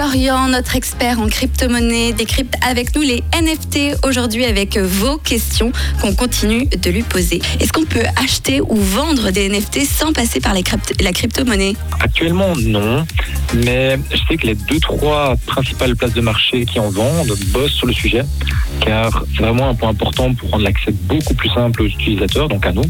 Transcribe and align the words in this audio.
Florian, 0.00 0.48
notre 0.48 0.76
expert 0.76 1.20
en 1.20 1.28
crypto-monnaie, 1.28 2.14
décrypte 2.14 2.54
avec 2.66 2.96
nous 2.96 3.02
les 3.02 3.22
NFT 3.38 3.98
aujourd'hui 4.02 4.46
avec 4.46 4.78
vos 4.78 5.18
questions 5.18 5.72
qu'on 6.00 6.14
continue 6.14 6.64
de 6.64 6.90
lui 6.90 7.02
poser. 7.02 7.42
Est-ce 7.60 7.70
qu'on 7.70 7.84
peut 7.84 8.04
acheter 8.16 8.62
ou 8.62 8.76
vendre 8.76 9.30
des 9.30 9.50
NFT 9.50 9.84
sans 9.84 10.14
passer 10.14 10.40
par 10.40 10.54
la 10.54 11.12
crypto-monnaie? 11.12 11.74
Actuellement, 12.00 12.54
non. 12.56 13.04
Mais 13.52 13.98
je 14.10 14.16
sais 14.26 14.38
que 14.38 14.46
les 14.46 14.54
deux, 14.54 14.80
trois 14.80 15.36
principales 15.44 15.94
places 15.94 16.14
de 16.14 16.22
marché 16.22 16.64
qui 16.64 16.80
en 16.80 16.88
vendent 16.88 17.36
bossent 17.48 17.72
sur 17.72 17.86
le 17.86 17.92
sujet, 17.92 18.22
car 18.80 19.24
c'est 19.36 19.42
vraiment 19.42 19.68
un 19.68 19.74
point 19.74 19.90
important 19.90 20.32
pour 20.32 20.50
rendre 20.50 20.64
l'accès 20.64 20.92
beaucoup 20.92 21.34
plus 21.34 21.50
simple 21.50 21.82
aux 21.82 21.86
utilisateurs, 21.86 22.48
donc 22.48 22.64
à 22.64 22.72
nous, 22.72 22.84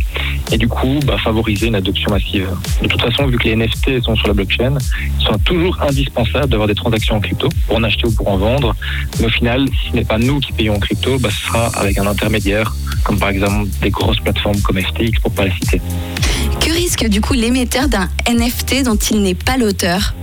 et 0.52 0.58
du 0.58 0.68
coup, 0.68 0.98
bah, 1.06 1.16
favoriser 1.22 1.68
une 1.68 1.74
adoption 1.74 2.10
massive. 2.10 2.48
De 2.82 2.88
toute 2.88 3.00
façon, 3.00 3.26
vu 3.26 3.38
que 3.38 3.44
les 3.44 3.56
NFT 3.56 4.02
sont 4.02 4.16
sur 4.16 4.28
la 4.28 4.34
blockchain, 4.34 4.76
il 5.18 5.24
sont 5.24 5.38
toujours 5.44 5.80
indispensable 5.82 6.48
d'avoir 6.48 6.68
des 6.68 6.74
transactions 6.74 7.16
en 7.16 7.20
crypto 7.20 7.48
pour 7.66 7.76
en 7.76 7.82
acheter 7.82 8.06
ou 8.06 8.12
pour 8.12 8.28
en 8.28 8.36
vendre. 8.36 8.74
Mais 9.18 9.26
au 9.26 9.30
final, 9.30 9.66
ce 9.88 9.96
n'est 9.96 10.04
pas 10.04 10.18
nous 10.18 10.40
qui 10.40 10.52
payons 10.52 10.74
en 10.74 10.80
crypto, 10.80 11.18
bah, 11.18 11.30
ce 11.30 11.46
sera 11.46 11.66
avec 11.78 11.98
un 11.98 12.06
intermédiaire, 12.06 12.74
comme 13.04 13.18
par 13.18 13.28
exemple 13.28 13.68
des 13.82 13.90
grosses 13.90 14.20
plateformes 14.20 14.60
comme 14.62 14.80
FTX 14.80 15.20
pour 15.22 15.32
pas 15.32 15.44
les 15.44 15.52
citer. 15.52 15.80
Que 16.60 16.72
risque 16.72 17.08
du 17.08 17.20
coup 17.20 17.34
l'émetteur 17.34 17.88
d'un 17.88 18.08
NFT 18.28 18.84
dont 18.84 18.96
il 18.96 19.22
n'est 19.22 19.34
pas 19.34 19.56
l'auteur? 19.56 20.14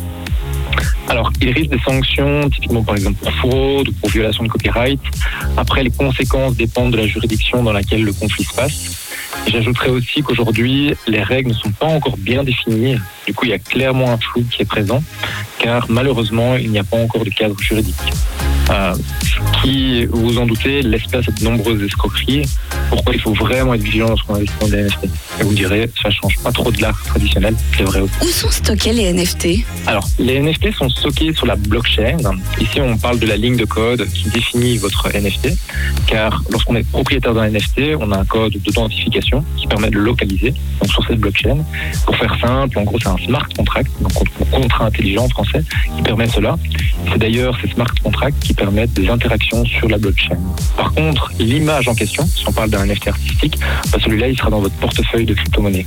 Alors, 1.08 1.32
il 1.42 1.52
risque 1.52 1.70
des 1.70 1.80
sanctions, 1.80 2.50
typiquement 2.50 2.84
par 2.84 2.96
exemple 2.96 3.16
pour 3.24 3.32
fraude 3.34 3.90
ou 3.90 3.92
pour 3.94 4.10
violation 4.10 4.44
de 4.44 4.50
copyright. 4.50 5.00
Après, 5.56 5.84
les 5.84 5.90
conséquences 5.90 6.56
dépendent 6.56 6.92
de 6.92 6.98
la 6.98 7.08
juridiction 7.08 7.64
dans 7.64 7.74
laquelle 7.74 8.04
le 8.04 8.14
conflit 8.14 8.44
se 8.44 8.54
passe. 8.54 9.10
J'ajouterais 9.48 9.90
aussi 9.90 10.22
qu'aujourd'hui, 10.22 10.94
les 11.08 11.24
règles 11.24 11.50
ne 11.50 11.56
sont 11.56 11.72
pas 11.72 11.86
encore 11.86 12.18
bien 12.18 12.44
définies. 12.44 12.98
Du 13.26 13.34
coup, 13.34 13.46
il 13.46 13.52
y 13.52 13.54
a 13.54 13.60
clairement 13.60 14.12
un 14.12 14.18
flou 14.18 14.44
qui 14.52 14.62
est 14.62 14.66
présent, 14.66 15.02
car 15.60 15.86
malheureusement, 15.90 16.56
il 16.56 16.72
n'y 16.72 16.80
a 16.80 16.84
pas 16.84 16.98
encore 16.98 17.24
de 17.24 17.30
cadre 17.30 17.58
juridique. 17.60 17.96
Euh, 18.70 18.94
qui, 19.62 20.06
vous 20.06 20.38
en 20.38 20.46
doutez, 20.46 20.82
laisse 20.82 21.06
place 21.06 21.28
à 21.28 21.32
de 21.32 21.44
nombreuses 21.44 21.82
escroqueries. 21.84 22.44
Pourquoi 22.90 23.14
il 23.14 23.22
faut 23.22 23.34
vraiment 23.34 23.74
être 23.74 23.82
vigilant 23.82 24.10
lorsqu'on 24.10 24.36
investit 24.36 24.56
dans 24.60 24.68
des 24.68 24.84
NFT 24.84 25.06
Et 25.40 25.44
vous 25.44 25.54
direz, 25.54 25.90
ça 26.02 26.10
change 26.10 26.38
pas 26.44 26.52
trop 26.52 26.72
de 26.72 26.82
l'art 26.82 27.02
traditionnel, 27.06 27.56
c'est 27.76 27.84
vrai 27.84 28.02
aussi. 28.02 28.14
Où 28.22 28.28
sont 28.28 28.50
stockés 28.50 28.94
les 28.94 29.14
NFT 29.14 29.66
Alors, 29.86 30.08
les 30.20 30.40
NFT 30.40 30.74
sont 30.74 30.90
stockés 30.90 31.34
sur 31.34 31.46
la 31.46 31.56
blockchain. 31.56 32.18
Ici, 32.60 32.82
on 32.82 32.98
parle 32.98 33.20
de 33.20 33.28
la 33.28 33.38
ligne 33.38 33.58
de 33.58 33.66
code 33.66 34.06
qui 34.10 34.30
définit 34.30 34.78
votre 34.78 35.08
NFT, 35.10 35.50
car 36.06 36.44
lorsqu'on 36.50 36.76
est 36.76 36.88
propriétaire 36.90 37.34
d'un 37.34 37.50
NFT, 37.50 37.96
on 38.00 38.12
a 38.12 38.20
un 38.20 38.26
code 38.26 38.54
d'authentification 38.66 39.44
qui 39.58 39.68
permet 39.68 39.90
de 39.90 39.96
le 39.96 40.04
localiser, 40.04 40.54
donc 40.82 40.92
sur 40.92 41.06
cette 41.08 41.20
blockchain. 41.20 41.58
Pour 42.06 42.16
faire 42.18 42.36
simple, 42.40 42.80
en 42.80 42.84
gros, 42.84 43.00
c'est 43.00 43.10
un 43.10 43.18
smart 43.18 43.48
contract, 43.56 43.92
donc 44.02 44.12
un 44.42 44.46
contrat 44.46 44.86
intelligent 44.86 45.26
en 45.26 45.30
français, 45.30 45.62
qui 45.96 46.02
permet 46.04 46.28
cela. 46.28 46.58
C'est 47.12 47.20
d'ailleurs 47.20 47.58
ces 47.62 47.70
smart 47.70 47.88
contracts 48.04 48.40
qui 48.40 48.54
permettent 48.54 48.94
des 48.94 49.10
interactions 49.10 49.66
sur 49.66 49.88
la 49.88 49.98
blockchain. 49.98 50.38
Par 50.76 50.94
contre, 50.94 51.32
l'image 51.40 51.88
en 51.88 51.96
question, 51.96 52.26
si 52.26 52.48
on 52.48 52.52
parle 52.52 52.70
d'un 52.70 52.86
NFT 52.86 53.08
artistique, 53.08 53.58
bah, 53.92 53.98
celui-là, 54.04 54.28
il 54.28 54.38
sera 54.38 54.50
dans 54.50 54.60
votre 54.60 54.76
portefeuille 54.76 55.26
de 55.26 55.34
crypto-monnaie. 55.34 55.86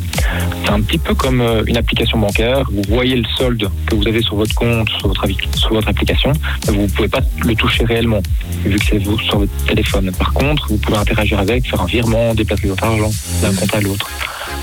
C'est 0.65 0.71
un 0.71 0.81
petit 0.81 0.99
peu 0.99 1.15
comme 1.15 1.41
euh, 1.41 1.63
une 1.67 1.77
application 1.77 2.19
bancaire. 2.19 2.65
Vous 2.71 2.83
voyez 2.89 3.17
le 3.17 3.25
solde 3.37 3.69
que 3.87 3.95
vous 3.95 4.07
avez 4.07 4.23
sur 4.23 4.37
votre 4.37 4.55
compte, 4.55 4.89
sur 4.99 5.09
votre, 5.09 5.89
application, 5.89 6.33
mais 6.67 6.73
vous 6.75 6.83
ne 6.83 6.89
pouvez 6.89 7.09
pas 7.09 7.21
le 7.45 7.55
toucher 7.55 7.85
réellement, 7.85 8.21
vu 8.65 8.79
que 8.79 8.85
c'est 8.85 8.99
vous 8.99 9.19
sur 9.19 9.39
votre 9.39 9.65
téléphone. 9.67 10.11
Par 10.19 10.33
contre, 10.33 10.69
vous 10.69 10.79
pouvez 10.79 10.99
interagir 10.99 11.39
avec, 11.39 11.69
faire 11.69 11.81
un 11.81 11.87
virement, 11.87 12.35
déplacer 12.35 12.69
votre 12.69 12.85
argent 12.85 13.11
d'un 13.43 13.55
compte 13.55 13.75
à 13.75 13.81
l'autre. 13.81 14.11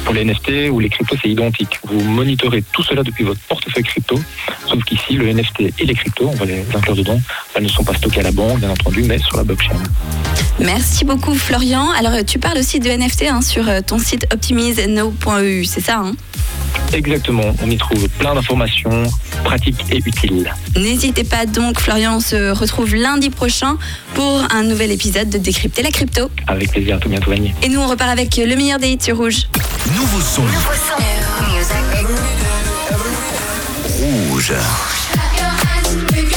Pour 0.08 0.16
les 0.16 0.24
NFT 0.24 0.72
ou 0.72 0.80
les 0.80 0.88
cryptos, 0.88 1.18
c'est 1.22 1.28
identique. 1.28 1.80
Vous 1.84 2.00
monitorez 2.00 2.64
tout 2.72 2.82
cela 2.82 3.04
depuis 3.04 3.26
votre 3.26 3.42
portefeuille 3.42 3.84
crypto, 3.84 4.18
sauf 4.66 4.82
qu'ici, 4.86 5.16
le 5.16 5.34
NFT 5.34 5.74
et 5.78 5.86
les 5.86 5.94
cryptos, 5.94 6.30
on 6.30 6.36
va 6.36 6.46
les 6.46 6.64
inclure 6.74 6.96
dedans, 6.96 7.20
elles 7.54 7.64
ne 7.64 7.68
sont 7.68 7.84
pas 7.84 7.94
stockées 7.94 8.22
à 8.22 8.24
la 8.24 8.32
banque, 8.32 8.62
bien 8.62 8.70
entendu, 8.70 9.04
mais 9.04 9.18
sur 9.18 9.36
la 9.36 9.44
blockchain. 9.44 9.76
Merci 10.60 11.04
beaucoup 11.04 11.36
Florian. 11.36 11.90
Alors 11.92 12.14
tu 12.26 12.40
parles 12.40 12.60
aussi 12.60 12.80
de 12.80 12.90
NFT 12.90 13.24
hein, 13.24 13.42
sur 13.42 13.68
euh, 13.68 13.82
ton 13.86 14.00
site 14.00 14.26
optimiseno.eu, 14.32 15.66
c'est 15.66 15.82
ça 15.82 15.98
hein? 15.98 16.14
Exactement, 16.94 17.54
on 17.62 17.70
y 17.70 17.76
trouve 17.76 18.08
plein 18.18 18.34
d'informations 18.34 19.04
pratiques 19.44 19.84
et 19.92 20.02
utiles. 20.06 20.52
N'hésitez 20.76 21.24
pas 21.24 21.46
donc, 21.46 21.80
Florian, 21.80 22.18
on 22.18 22.20
se 22.20 22.52
retrouve 22.52 22.96
lundi 22.96 23.30
prochain 23.30 23.78
pour 24.14 24.44
un 24.52 24.64
nouvel 24.64 24.92
épisode 24.92 25.30
de 25.30 25.38
Décrypter 25.38 25.84
la 25.84 25.92
crypto. 25.92 26.30
Avec 26.48 26.72
plaisir, 26.72 26.98
à 26.98 27.00
tout 27.00 27.10
bientôt. 27.10 27.32
Et 27.62 27.70
nous, 27.70 27.80
on 27.80 27.88
repart 27.88 28.10
avec 28.10 28.38
le 28.38 28.56
meilleur 28.56 28.80
des 28.80 28.90
hits 28.90 28.98
sur 29.02 29.18
Rouge. 29.18 29.48
Nouveau 29.96 30.22
son. 30.22 30.44
Rouge. 34.00 34.54